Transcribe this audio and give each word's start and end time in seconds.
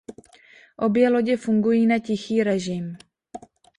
Obě 0.79 1.09
lodě 1.09 1.37
fungují 1.37 1.85
na 1.85 1.99
tichý 1.99 2.43
režim. 2.43 2.97